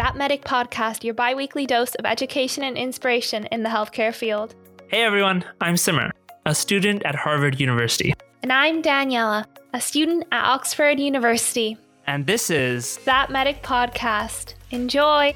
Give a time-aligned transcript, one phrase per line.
[0.00, 4.54] That Medic Podcast, your bi weekly dose of education and inspiration in the healthcare field.
[4.88, 6.10] Hey everyone, I'm Simmer,
[6.46, 8.14] a student at Harvard University.
[8.42, 9.44] And I'm Daniela,
[9.74, 11.76] a student at Oxford University.
[12.06, 14.54] And this is That Medic Podcast.
[14.70, 15.34] Enjoy!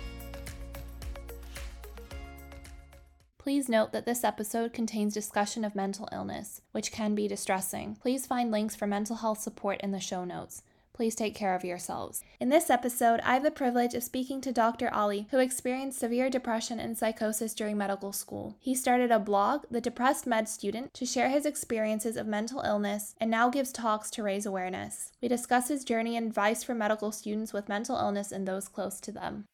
[3.37, 7.99] Please note that this episode contains discussion of mental illness, which can be distressing.
[8.01, 10.63] Please find links for mental health support in the show notes.
[10.95, 12.23] Please take care of yourselves.
[12.39, 14.89] In this episode, I have the privilege of speaking to Dr.
[14.95, 18.57] Ali, who experienced severe depression and psychosis during medical school.
[18.61, 23.17] He started a blog, The Depressed Med Student, to share his experiences of mental illness
[23.21, 25.11] and now gives talks to raise awareness.
[25.21, 29.01] We discuss his journey and advice for medical students with mental illness and those close
[29.01, 29.47] to them.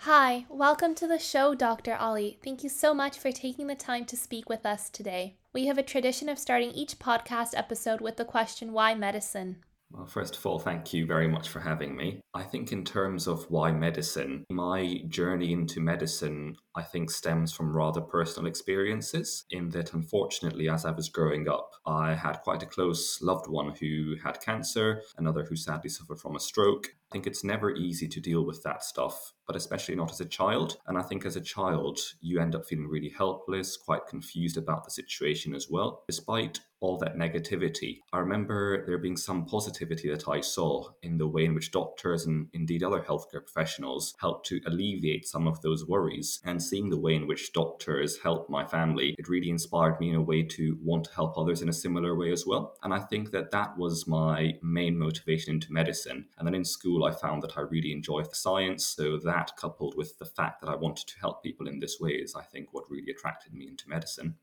[0.00, 1.96] Hi, welcome to the show, Dr.
[1.96, 2.38] Ali.
[2.44, 5.34] Thank you so much for taking the time to speak with us today.
[5.52, 9.56] We have a tradition of starting each podcast episode with the question, Why medicine?
[9.90, 12.20] Well, first of all, thank you very much for having me.
[12.34, 17.74] I think, in terms of why medicine, my journey into medicine, I think, stems from
[17.74, 19.44] rather personal experiences.
[19.50, 23.74] In that, unfortunately, as I was growing up, I had quite a close loved one
[23.80, 26.88] who had cancer, another who sadly suffered from a stroke.
[26.88, 30.24] I think it's never easy to deal with that stuff, but especially not as a
[30.24, 30.78] child.
[30.88, 34.84] And I think as a child, you end up feeling really helpless, quite confused about
[34.84, 36.02] the situation as well.
[36.08, 41.26] Despite all that negativity, I remember there being some positivity that I saw in the
[41.26, 45.86] way in which doctors and indeed other healthcare professionals helped to alleviate some of those
[45.86, 46.40] worries.
[46.44, 50.16] And seeing the way in which doctors helped my family, it really inspired me in
[50.16, 52.76] a way to want to help others in a similar way as well.
[52.82, 56.26] And I think that that was my main motivation into medicine.
[56.38, 58.86] And then in school, I found that I really enjoyed the science.
[58.86, 62.10] So that coupled with the fact that I wanted to help people in this way
[62.10, 64.36] is, I think, what really attracted me into medicine.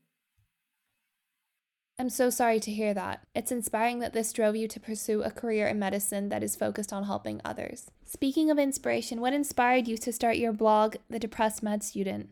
[1.96, 3.24] I'm so sorry to hear that.
[3.36, 6.92] It's inspiring that this drove you to pursue a career in medicine that is focused
[6.92, 7.88] on helping others.
[8.04, 12.30] Speaking of inspiration, what inspired you to start your blog, The Depressed Med Student?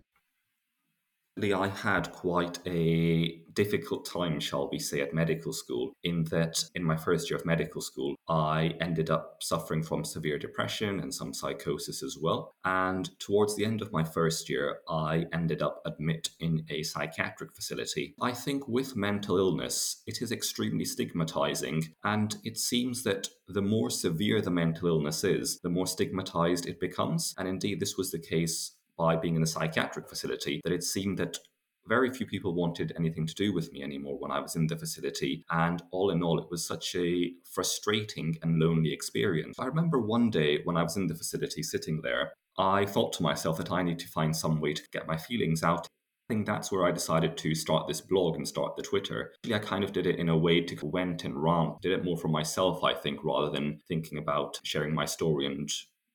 [1.41, 6.85] I had quite a difficult time, shall we say, at medical school, in that in
[6.85, 11.35] my first year of medical school, I ended up suffering from severe depression and some
[11.35, 12.55] psychosis as well.
[12.65, 17.55] And towards the end of my first year, I ended up admit in a psychiatric
[17.55, 18.15] facility.
[18.21, 23.91] I think with mental illness, it is extremely stigmatizing, and it seems that the more
[23.91, 27.35] severe the mental illness is, the more stigmatized it becomes.
[27.37, 31.19] And indeed, this was the case by being in a psychiatric facility that it seemed
[31.19, 31.39] that
[31.87, 34.77] very few people wanted anything to do with me anymore when I was in the
[34.77, 35.45] facility.
[35.51, 39.59] And all in all, it was such a frustrating and lonely experience.
[39.59, 43.23] I remember one day when I was in the facility sitting there, I thought to
[43.23, 45.87] myself that I need to find some way to get my feelings out.
[46.29, 49.33] I think that's where I decided to start this blog and start the Twitter.
[49.53, 52.17] I kind of did it in a way to went and rant, did it more
[52.17, 55.69] for myself, I think, rather than thinking about sharing my story and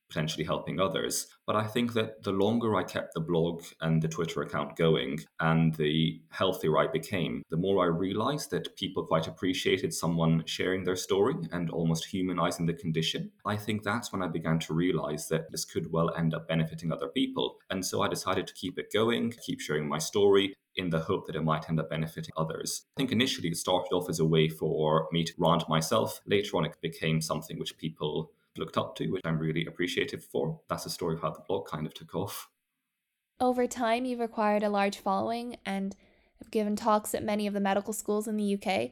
[0.08, 1.28] potentially helping others.
[1.46, 5.20] But I think that the longer I kept the blog and the Twitter account going
[5.40, 10.84] and the healthier I became, the more I realized that people quite appreciated someone sharing
[10.84, 13.32] their story and almost humanizing the condition.
[13.46, 16.92] I think that's when I began to realize that this could well end up benefiting
[16.92, 17.58] other people.
[17.70, 21.26] And so I decided to keep it going, keep sharing my story, in the hope
[21.26, 22.84] that it might end up benefiting others.
[22.96, 26.22] I think initially it started off as a way for me to rant myself.
[26.26, 30.60] Later on, it became something which people looked up to, which I'm really appreciative for.
[30.70, 32.50] That's the story of how the blog kind of took off.
[33.40, 35.96] Over time, you've acquired a large following and
[36.40, 38.92] have given talks at many of the medical schools in the UK.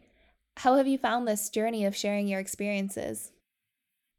[0.58, 3.32] How have you found this journey of sharing your experiences?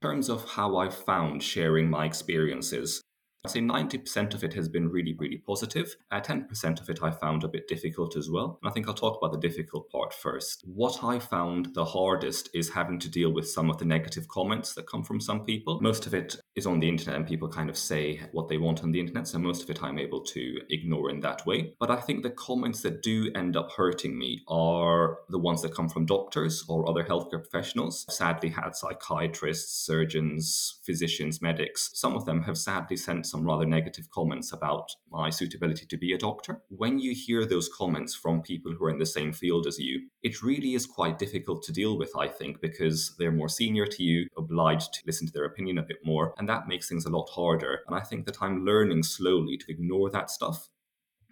[0.03, 3.01] In terms of how I've found sharing my experiences,
[3.47, 5.95] I'd say 90% of it has been really, really positive.
[6.11, 8.59] Uh, 10% of it I found a bit difficult as well.
[8.61, 10.65] And I think I'll talk about the difficult part first.
[10.67, 14.75] What I found the hardest is having to deal with some of the negative comments
[14.75, 15.81] that come from some people.
[15.81, 18.83] Most of it is on the internet and people kind of say what they want
[18.83, 19.29] on the internet.
[19.29, 21.75] So most of it I'm able to ignore in that way.
[21.79, 25.75] But I think the comments that do end up hurting me are the ones that
[25.75, 28.07] come from doctors or other healthcare professionals.
[28.09, 31.91] Sadly, had psychiatrists, surgeons, physicians, medics.
[31.95, 36.13] Some of them have sadly sent some rather negative comments about my suitability to be
[36.13, 36.63] a doctor.
[36.71, 40.09] When you hear those comments from people who are in the same field as you,
[40.23, 44.03] it really is quite difficult to deal with, I think, because they're more senior to
[44.03, 46.35] you, obliged to listen to their opinion a bit more.
[46.39, 47.81] And and that makes things a lot harder.
[47.89, 50.69] And I think that I'm learning slowly to ignore that stuff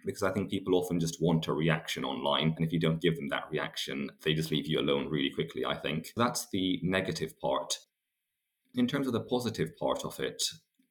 [0.05, 2.53] because I think people often just want a reaction online.
[2.57, 5.63] And if you don't give them that reaction, they just leave you alone really quickly,
[5.63, 6.11] I think.
[6.17, 7.77] That's the negative part.
[8.75, 10.43] In terms of the positive part of it,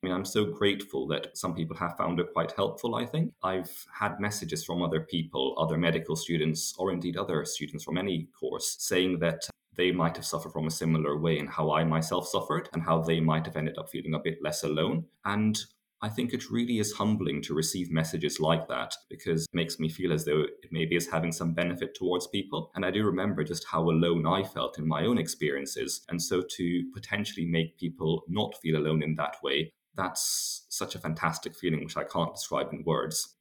[0.05, 3.33] I mean, I'm so grateful that some people have found it quite helpful, I think.
[3.43, 8.29] I've had messages from other people, other medical students, or indeed other students from any
[8.39, 12.29] course, saying that they might have suffered from a similar way and how I myself
[12.29, 15.07] suffered and how they might have ended up feeling a bit less alone.
[15.25, 15.59] And
[16.03, 19.89] I think it really is humbling to receive messages like that because it makes me
[19.89, 22.71] feel as though it maybe is having some benefit towards people.
[22.75, 26.05] And I do remember just how alone I felt in my own experiences.
[26.11, 30.99] And so to potentially make people not feel alone in that way, that's such a
[30.99, 33.37] fantastic feeling, which I can't describe in words.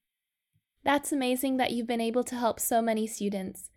[0.84, 3.70] That's amazing that you've been able to help so many students.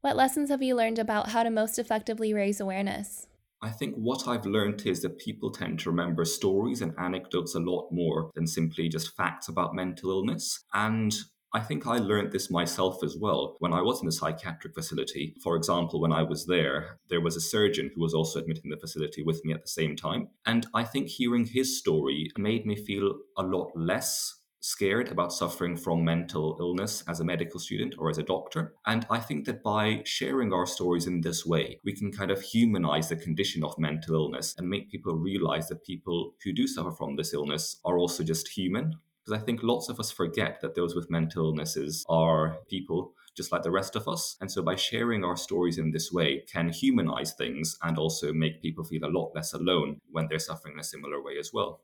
[0.00, 3.26] What lessons have you learned about how to most effectively raise awareness?
[3.60, 7.60] I think what I've learned is that people tend to remember stories and anecdotes a
[7.60, 10.64] lot more than simply just facts about mental illness.
[10.74, 11.12] And
[11.54, 15.34] I think I learned this myself as well when I was in the psychiatric facility.
[15.42, 18.70] For example, when I was there, there was a surgeon who was also admitted in
[18.70, 20.28] the facility with me at the same time.
[20.44, 25.76] And I think hearing his story made me feel a lot less scared about suffering
[25.76, 28.74] from mental illness as a medical student or as a doctor.
[28.86, 32.42] And I think that by sharing our stories in this way, we can kind of
[32.42, 36.92] humanize the condition of mental illness and make people realize that people who do suffer
[36.92, 38.94] from this illness are also just human.
[39.28, 43.52] Because I think lots of us forget that those with mental illnesses are people just
[43.52, 44.36] like the rest of us.
[44.40, 48.62] And so by sharing our stories in this way can humanize things and also make
[48.62, 51.82] people feel a lot less alone when they're suffering in a similar way as well.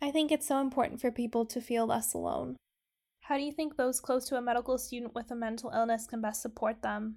[0.00, 2.56] I think it's so important for people to feel less alone.
[3.20, 6.22] How do you think those close to a medical student with a mental illness can
[6.22, 7.16] best support them?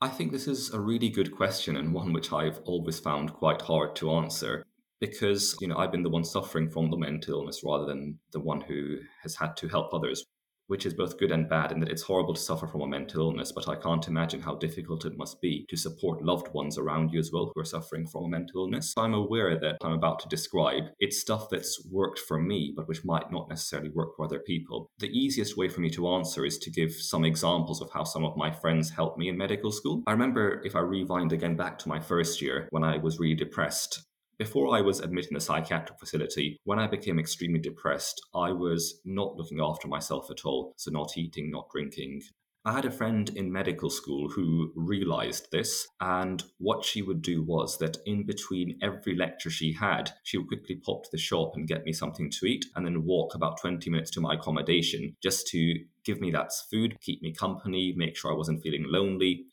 [0.00, 3.60] I think this is a really good question and one which I've always found quite
[3.60, 4.64] hard to answer
[5.00, 8.40] because, you know, I've been the one suffering from the mental illness rather than the
[8.40, 10.24] one who has had to help others
[10.68, 13.28] which is both good and bad in that it's horrible to suffer from a mental
[13.28, 17.12] illness, but I can't imagine how difficult it must be to support loved ones around
[17.12, 18.92] you as well who are suffering from a mental illness.
[18.96, 23.04] I'm aware that I'm about to describe it's stuff that's worked for me, but which
[23.04, 24.90] might not necessarily work for other people.
[24.98, 28.24] The easiest way for me to answer is to give some examples of how some
[28.24, 30.02] of my friends helped me in medical school.
[30.06, 33.34] I remember if I rewind again back to my first year when I was really
[33.34, 34.02] depressed,
[34.38, 39.00] before I was admitted in a psychiatric facility, when I became extremely depressed, I was
[39.04, 40.74] not looking after myself at all.
[40.76, 42.22] So, not eating, not drinking.
[42.66, 47.40] I had a friend in medical school who realized this, and what she would do
[47.44, 51.52] was that in between every lecture she had, she would quickly pop to the shop
[51.54, 55.14] and get me something to eat, and then walk about 20 minutes to my accommodation
[55.22, 59.44] just to give me that food, keep me company, make sure I wasn't feeling lonely.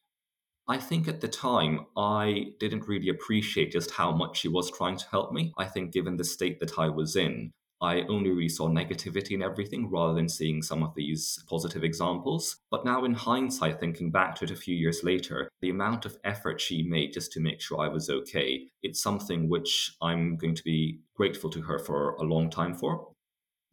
[0.67, 4.97] I think at the time I didn't really appreciate just how much she was trying
[4.97, 5.51] to help me.
[5.57, 7.51] I think given the state that I was in,
[7.81, 12.55] I only really saw negativity in everything rather than seeing some of these positive examples.
[12.71, 16.17] But now, in hindsight, thinking back to it a few years later, the amount of
[16.23, 20.55] effort she made just to make sure I was okay, it's something which I'm going
[20.55, 23.12] to be grateful to her for a long time for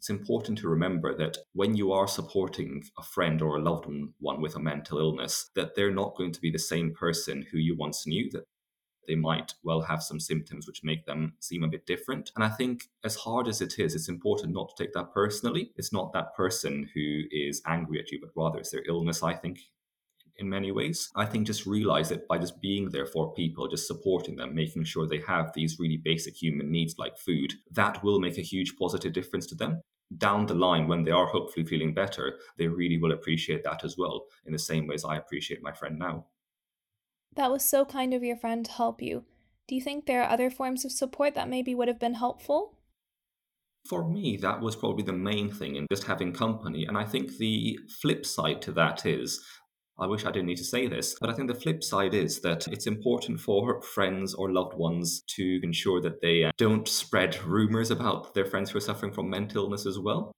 [0.00, 3.84] it's important to remember that when you are supporting a friend or a loved
[4.18, 7.58] one with a mental illness, that they're not going to be the same person who
[7.58, 8.46] you once knew, that
[9.06, 12.30] they might well have some symptoms which make them seem a bit different.
[12.34, 15.70] And I think, as hard as it is, it's important not to take that personally.
[15.76, 19.34] It's not that person who is angry at you, but rather it's their illness, I
[19.34, 19.58] think,
[20.38, 21.10] in many ways.
[21.14, 24.84] I think just realize that by just being there for people, just supporting them, making
[24.84, 28.76] sure they have these really basic human needs like food, that will make a huge
[28.78, 29.82] positive difference to them.
[30.18, 33.96] Down the line, when they are hopefully feeling better, they really will appreciate that as
[33.96, 36.26] well, in the same ways I appreciate my friend now.
[37.36, 39.24] That was so kind of your friend to help you.
[39.68, 42.74] Do you think there are other forms of support that maybe would have been helpful?
[43.88, 46.86] For me, that was probably the main thing in just having company.
[46.86, 49.40] And I think the flip side to that is
[49.98, 52.40] I wish I didn't need to say this, but I think the flip side is
[52.40, 57.42] that it's important for friends or loved ones to ensure that they uh, don't spread
[57.44, 60.32] rumors about their friends who are suffering from mental illness as well.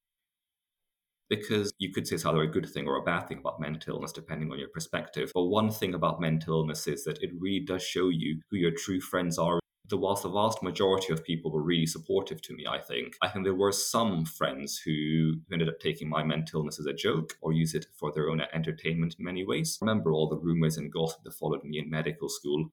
[1.29, 3.95] Because you could say it's either a good thing or a bad thing about mental
[3.95, 5.31] illness, depending on your perspective.
[5.33, 8.71] But one thing about mental illness is that it really does show you who your
[8.71, 12.65] true friends are the whilst the vast majority of people were really supportive to me,
[12.67, 16.79] I think, I think there were some friends who ended up taking my mental illness
[16.79, 19.77] as a joke or use it for their own entertainment in many ways.
[19.81, 22.69] I remember all the rumors and gossip that followed me in medical school.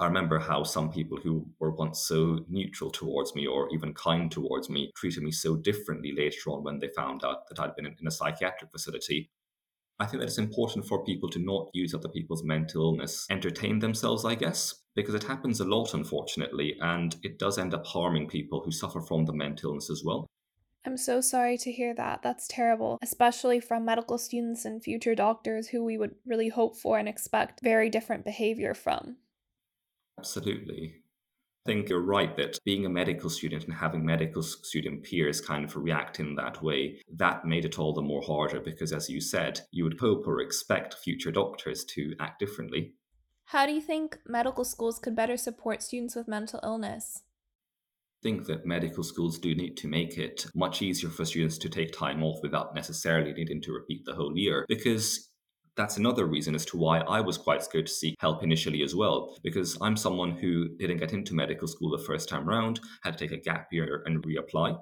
[0.00, 4.30] I remember how some people who were once so neutral towards me or even kind
[4.30, 7.86] towards me treated me so differently later on when they found out that I'd been
[7.86, 9.30] in a psychiatric facility.
[10.00, 13.80] I think that it's important for people to not use other people's mental illness, entertain
[13.80, 18.28] themselves, I guess, because it happens a lot, unfortunately, and it does end up harming
[18.28, 20.26] people who suffer from the mental illness as well.
[20.84, 22.22] I'm so sorry to hear that.
[22.22, 26.98] That's terrible, especially from medical students and future doctors who we would really hope for
[26.98, 29.16] and expect very different behavior from.
[30.16, 31.02] Absolutely
[31.68, 35.76] think you're right that being a medical student and having medical student peers kind of
[35.76, 39.60] react in that way, that made it all the more harder because, as you said,
[39.70, 42.94] you would hope or expect future doctors to act differently.
[43.44, 47.20] How do you think medical schools could better support students with mental illness?
[48.18, 51.68] I think that medical schools do need to make it much easier for students to
[51.68, 55.27] take time off without necessarily needing to repeat the whole year because
[55.78, 58.96] that's another reason as to why I was quite scared to seek help initially as
[58.96, 63.16] well, because I'm someone who didn't get into medical school the first time round, had
[63.16, 64.76] to take a gap year and reapply.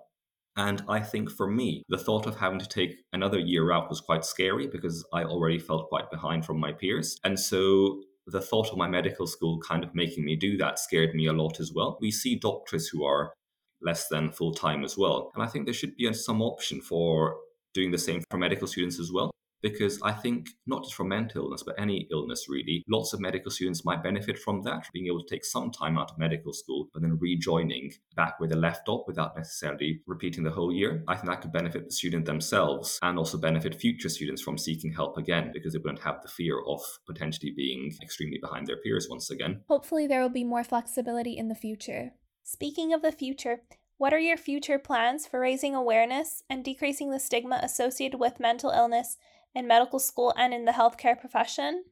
[0.56, 4.00] And I think for me, the thought of having to take another year out was
[4.00, 7.20] quite scary because I already felt quite behind from my peers.
[7.24, 11.14] And so the thought of my medical school kind of making me do that scared
[11.14, 11.98] me a lot as well.
[12.00, 13.34] We see doctors who are
[13.82, 15.30] less than full time as well.
[15.34, 17.36] And I think there should be some option for
[17.74, 19.30] doing the same for medical students as well
[19.70, 23.50] because I think not just from mental illness, but any illness really, lots of medical
[23.50, 26.88] students might benefit from that, being able to take some time out of medical school,
[26.92, 31.02] but then rejoining back where they left off without necessarily repeating the whole year.
[31.08, 34.92] I think that could benefit the student themselves and also benefit future students from seeking
[34.92, 39.08] help again, because they wouldn't have the fear of potentially being extremely behind their peers
[39.10, 39.62] once again.
[39.68, 42.12] Hopefully, there will be more flexibility in the future.
[42.44, 43.62] Speaking of the future,
[43.98, 48.70] what are your future plans for raising awareness and decreasing the stigma associated with mental
[48.70, 49.16] illness
[49.56, 51.82] in medical school and in the healthcare profession?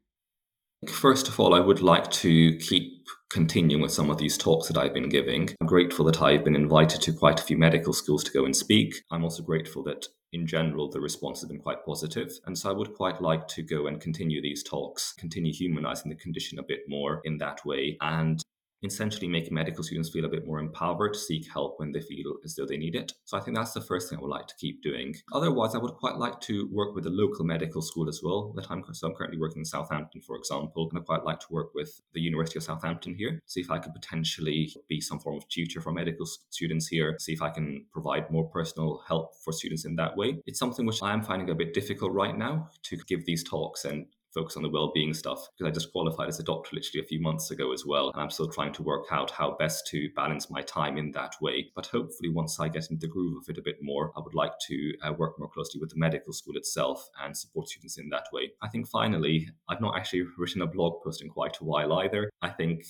[0.88, 4.76] First of all, I would like to keep continuing with some of these talks that
[4.76, 5.48] I've been giving.
[5.60, 8.54] I'm grateful that I've been invited to quite a few medical schools to go and
[8.54, 8.94] speak.
[9.10, 12.30] I'm also grateful that in general the response has been quite positive.
[12.44, 16.16] And so I would quite like to go and continue these talks, continue humanizing the
[16.16, 18.42] condition a bit more in that way, and
[18.84, 22.34] essentially make medical students feel a bit more empowered to seek help when they feel
[22.44, 23.12] as though they need it.
[23.24, 25.14] So I think that's the first thing I would like to keep doing.
[25.32, 28.52] Otherwise, I would quite like to work with a local medical school as well.
[28.56, 31.46] That I'm so I'm currently working in Southampton, for example, and I'd quite like to
[31.50, 35.36] work with the University of Southampton here, see if I could potentially be some form
[35.36, 39.52] of tutor for medical students here, see if I can provide more personal help for
[39.52, 40.42] students in that way.
[40.46, 43.84] It's something which I am finding a bit difficult right now to give these talks
[43.84, 47.08] and focus on the well-being stuff because I just qualified as a doctor literally a
[47.08, 50.08] few months ago as well, and I'm still trying to work out how best to
[50.16, 51.70] balance my time in that way.
[51.74, 54.34] But hopefully, once I get into the groove of it a bit more, I would
[54.34, 58.08] like to uh, work more closely with the medical school itself and support students in
[58.10, 58.52] that way.
[58.62, 62.30] I think finally, I've not actually written a blog post in quite a while either.
[62.42, 62.84] I think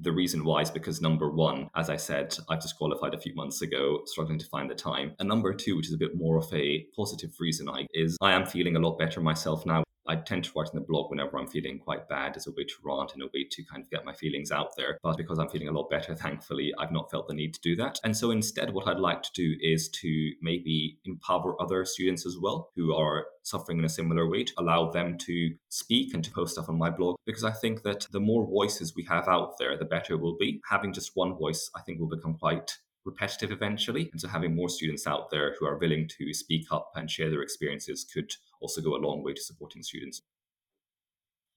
[0.00, 3.34] the reason why is because number one, as I said, I've just qualified a few
[3.34, 5.14] months ago, struggling to find the time.
[5.20, 8.32] And number two, which is a bit more of a positive reason, I is I
[8.32, 9.83] am feeling a lot better myself now.
[10.06, 12.64] I tend to write in the blog whenever I'm feeling quite bad as a way
[12.64, 14.98] to rant and a way to kind of get my feelings out there.
[15.02, 17.76] But because I'm feeling a lot better, thankfully, I've not felt the need to do
[17.76, 17.98] that.
[18.04, 22.38] And so instead, what I'd like to do is to maybe empower other students as
[22.38, 26.30] well who are suffering in a similar way to allow them to speak and to
[26.30, 29.58] post stuff on my blog because I think that the more voices we have out
[29.58, 30.60] there, the better it will be.
[30.68, 34.08] Having just one voice, I think, will become quite repetitive eventually.
[34.12, 37.30] And so having more students out there who are willing to speak up and share
[37.30, 40.22] their experiences could also go a long way to supporting students.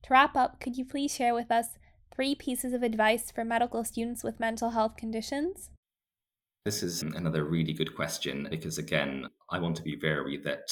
[0.03, 1.77] To wrap up, could you please share with us
[2.13, 5.71] three pieces of advice for medical students with mental health conditions?
[6.65, 10.69] This is another really good question because, again, I want to be very that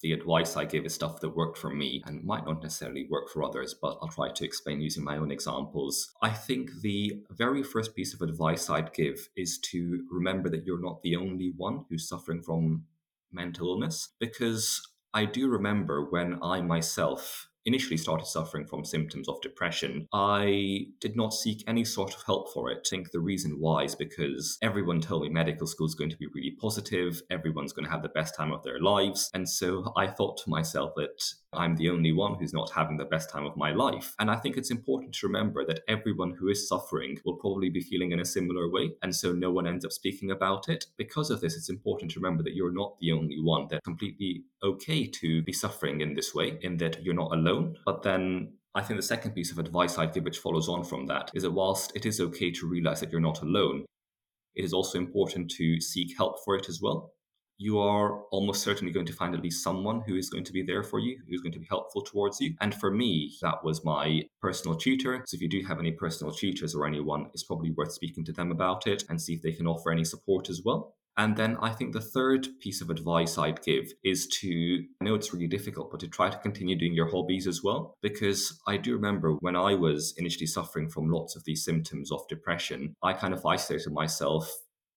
[0.00, 3.28] the advice I give is stuff that worked for me and might not necessarily work
[3.28, 6.14] for others, but I'll try to explain using my own examples.
[6.22, 10.82] I think the very first piece of advice I'd give is to remember that you're
[10.82, 12.84] not the only one who's suffering from
[13.32, 19.40] mental illness, because I do remember when I myself initially started suffering from symptoms of
[19.42, 22.78] depression, I did not seek any sort of help for it.
[22.86, 26.16] I think the reason why is because everyone told me medical school is going to
[26.16, 29.30] be really positive, everyone's going to have the best time of their lives.
[29.34, 33.06] And so I thought to myself that I'm the only one who's not having the
[33.06, 34.14] best time of my life.
[34.18, 37.80] And I think it's important to remember that everyone who is suffering will probably be
[37.80, 38.92] feeling in a similar way.
[39.02, 40.86] And so no one ends up speaking about it.
[40.98, 43.66] Because of this, it's important to remember that you're not the only one.
[43.70, 47.76] That's completely okay to be suffering in this way, in that you're not alone.
[47.86, 51.06] But then I think the second piece of advice I'd give, which follows on from
[51.06, 53.86] that, is that whilst it is okay to realize that you're not alone,
[54.54, 57.12] it is also important to seek help for it as well
[57.58, 60.62] you are almost certainly going to find at least someone who is going to be
[60.62, 62.54] there for you, who's going to be helpful towards you.
[62.60, 65.24] And for me, that was my personal tutor.
[65.26, 68.32] So if you do have any personal tutors or anyone, it's probably worth speaking to
[68.32, 70.94] them about it and see if they can offer any support as well.
[71.16, 75.16] And then I think the third piece of advice I'd give is to, I know
[75.16, 77.96] it's really difficult, but to try to continue doing your hobbies as well.
[78.02, 82.20] Because I do remember when I was initially suffering from lots of these symptoms of
[82.28, 84.48] depression, I kind of isolated myself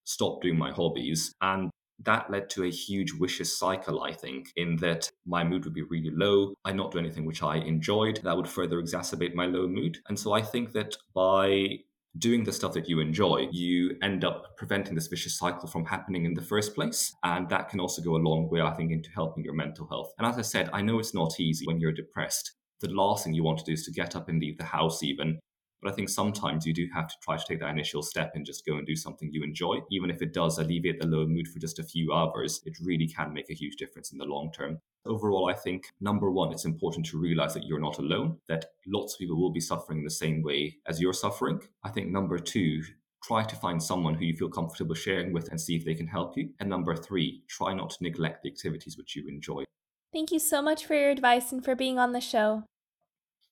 [0.04, 1.70] stopped doing my hobbies and
[2.04, 5.82] that led to a huge vicious cycle, I think, in that my mood would be
[5.82, 6.54] really low.
[6.64, 8.20] I not do anything which I enjoyed.
[8.22, 9.98] That would further exacerbate my low mood.
[10.08, 11.78] And so I think that by
[12.18, 16.26] doing the stuff that you enjoy, you end up preventing this vicious cycle from happening
[16.26, 17.14] in the first place.
[17.22, 20.12] And that can also go a long way, I think, into helping your mental health.
[20.18, 23.32] And as I said, I know it's not easy when you're depressed the last thing
[23.32, 25.38] you want to do is to get up and leave the house, even.
[25.82, 28.46] But I think sometimes you do have to try to take that initial step and
[28.46, 29.78] just go and do something you enjoy.
[29.90, 33.08] Even if it does alleviate the low mood for just a few hours, it really
[33.08, 34.78] can make a huge difference in the long term.
[35.04, 39.14] Overall, I think number one, it's important to realize that you're not alone, that lots
[39.14, 41.60] of people will be suffering the same way as you're suffering.
[41.82, 42.84] I think number two,
[43.24, 46.06] try to find someone who you feel comfortable sharing with and see if they can
[46.06, 46.50] help you.
[46.60, 49.64] And number three, try not to neglect the activities which you enjoy.
[50.12, 52.62] Thank you so much for your advice and for being on the show.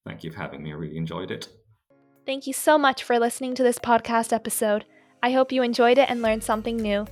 [0.06, 0.70] Thank you for having me.
[0.70, 1.48] I really enjoyed it.
[2.30, 4.84] Thank you so much for listening to this podcast episode.
[5.20, 7.04] I hope you enjoyed it and learned something new.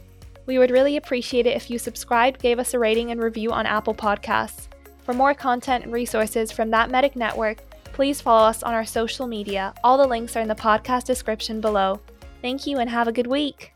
[0.47, 3.67] We would really appreciate it if you subscribed, gave us a rating and review on
[3.67, 4.69] Apple Podcasts.
[5.03, 9.27] For more content and resources from That Medic Network, please follow us on our social
[9.27, 9.75] media.
[9.83, 12.01] All the links are in the podcast description below.
[12.41, 13.73] Thank you and have a good week.